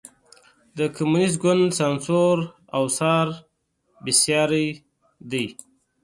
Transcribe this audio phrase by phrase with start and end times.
[0.77, 2.37] د کمونېست ګوند سانسور
[2.75, 3.27] او څار
[4.03, 4.67] بېساری
[5.31, 5.45] دی.